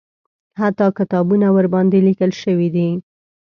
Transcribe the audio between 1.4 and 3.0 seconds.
ورباندې لیکل شوي دي.